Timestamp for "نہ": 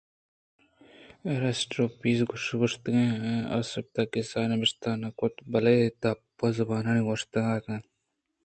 5.01-5.09